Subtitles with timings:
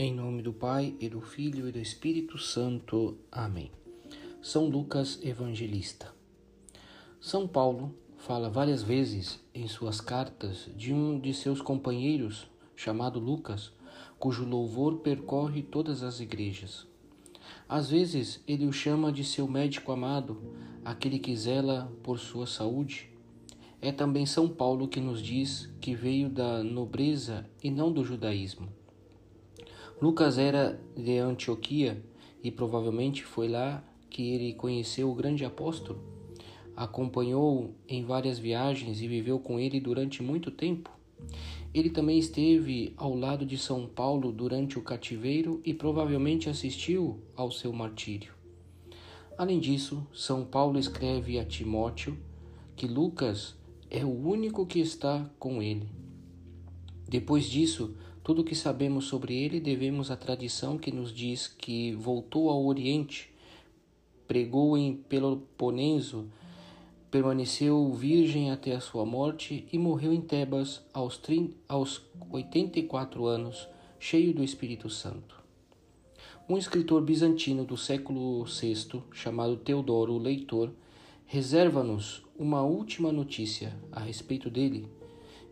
[0.00, 3.18] Em nome do Pai, e do Filho e do Espírito Santo.
[3.32, 3.72] Amém.
[4.40, 6.14] São Lucas Evangelista.
[7.20, 13.72] São Paulo fala várias vezes em suas cartas de um de seus companheiros, chamado Lucas,
[14.20, 16.86] cujo louvor percorre todas as igrejas.
[17.68, 20.40] Às vezes ele o chama de seu médico amado,
[20.84, 23.10] aquele que zela por sua saúde.
[23.82, 28.77] É também São Paulo que nos diz que veio da nobreza e não do judaísmo
[30.00, 32.00] Lucas era de Antioquia
[32.40, 36.00] e provavelmente foi lá que ele conheceu o grande apóstolo.
[36.76, 40.88] Acompanhou em várias viagens e viveu com ele durante muito tempo.
[41.74, 47.50] Ele também esteve ao lado de São Paulo durante o cativeiro e provavelmente assistiu ao
[47.50, 48.32] seu martírio.
[49.36, 52.16] Além disso, São Paulo escreve a Timóteo
[52.76, 53.56] que Lucas
[53.90, 55.88] é o único que está com ele.
[57.08, 57.96] Depois disso,
[58.28, 62.62] tudo o que sabemos sobre ele devemos à tradição que nos diz que voltou ao
[62.66, 63.32] Oriente,
[64.26, 66.26] pregou em Peloponeso,
[67.10, 73.66] permaneceu virgem até a sua morte e morreu em Tebas aos, 30, aos 84 anos,
[73.98, 75.42] cheio do Espírito Santo.
[76.46, 80.70] Um escritor bizantino do século VI, chamado Teodoro o Leitor,
[81.24, 84.86] reserva-nos uma última notícia a respeito dele.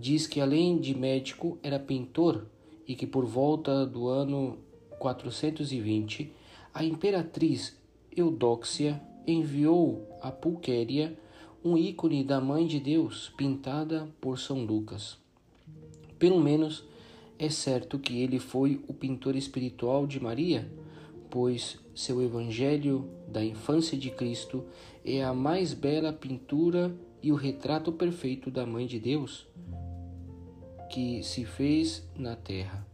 [0.00, 2.46] Diz que, além de médico, era pintor
[2.86, 4.58] e que por volta do ano
[4.98, 6.32] 420
[6.74, 7.76] a imperatriz
[8.14, 11.16] Eudóxia enviou a Pulquéria
[11.64, 15.16] um ícone da Mãe de Deus pintada por São Lucas.
[16.18, 16.84] Pelo menos
[17.38, 20.70] é certo que ele foi o pintor espiritual de Maria,
[21.30, 24.64] pois seu Evangelho da infância de Cristo
[25.04, 29.46] é a mais bela pintura e o retrato perfeito da Mãe de Deus
[30.92, 32.86] que se fez na terra.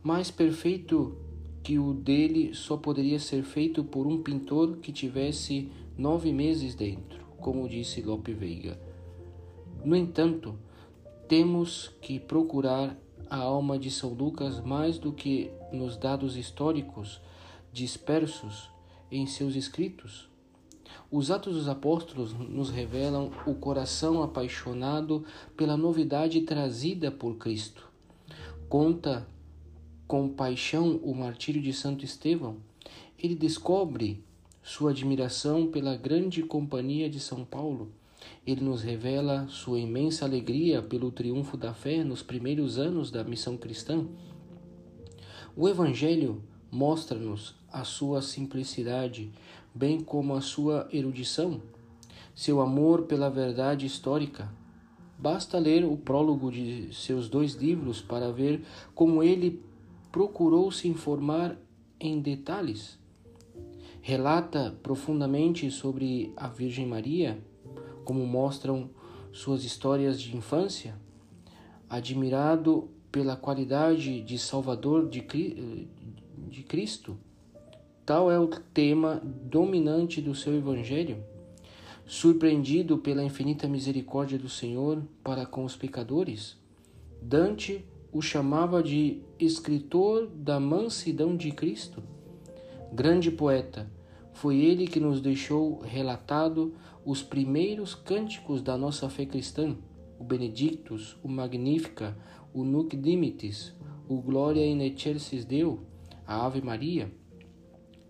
[0.00, 1.18] Mais perfeito
[1.60, 7.18] que o dele só poderia ser feito por um pintor que tivesse nove meses dentro,
[7.38, 8.80] como disse Lope Veiga.
[9.84, 10.56] No entanto,
[11.26, 12.96] temos que procurar
[13.28, 17.20] a alma de São Lucas mais do que nos dados históricos
[17.72, 18.70] dispersos
[19.10, 20.30] em seus escritos.
[21.10, 25.24] Os Atos dos Apóstolos nos revelam o coração apaixonado
[25.56, 27.88] pela novidade trazida por Cristo.
[28.68, 29.26] Conta
[30.06, 32.56] com paixão o martírio de Santo Estevão.
[33.18, 34.22] Ele descobre
[34.62, 37.90] sua admiração pela grande companhia de São Paulo.
[38.46, 43.56] Ele nos revela sua imensa alegria pelo triunfo da fé nos primeiros anos da missão
[43.56, 44.06] cristã.
[45.56, 49.30] O Evangelho mostra-nos a sua simplicidade,
[49.78, 51.62] bem como a sua erudição,
[52.34, 54.52] seu amor pela verdade histórica.
[55.16, 59.62] Basta ler o prólogo de seus dois livros para ver como ele
[60.10, 61.56] procurou se informar
[62.00, 62.98] em detalhes.
[64.02, 67.38] Relata profundamente sobre a Virgem Maria,
[68.04, 68.90] como mostram
[69.32, 70.96] suas histórias de infância,
[71.88, 75.20] admirado pela qualidade de Salvador de,
[76.48, 77.16] de Cristo
[78.08, 81.22] Tal é o tema dominante do seu Evangelho.
[82.06, 86.56] Surpreendido pela infinita misericórdia do Senhor para com os pecadores,
[87.20, 92.02] Dante o chamava de escritor da mansidão de Cristo.
[92.90, 93.86] Grande poeta,
[94.32, 96.74] foi ele que nos deixou relatado
[97.04, 99.76] os primeiros cânticos da nossa fé cristã,
[100.18, 102.16] o Benedictus, o Magnifica,
[102.54, 103.74] o Nunc Dimittis,
[104.08, 105.80] o Gloria in excelsis Deo,
[106.26, 107.12] a Ave Maria.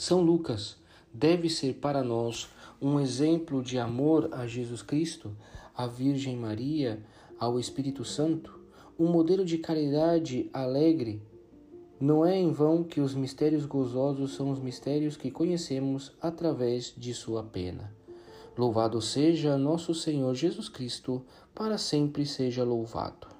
[0.00, 0.78] São Lucas
[1.12, 2.48] deve ser para nós
[2.80, 5.36] um exemplo de amor a Jesus Cristo,
[5.76, 7.04] à Virgem Maria,
[7.38, 8.58] ao Espírito Santo,
[8.98, 11.20] um modelo de caridade alegre.
[12.00, 17.12] Não é em vão que os mistérios gozosos são os mistérios que conhecemos através de
[17.12, 17.94] Sua pena.
[18.56, 21.22] Louvado seja nosso Senhor Jesus Cristo,
[21.54, 23.39] para sempre seja louvado.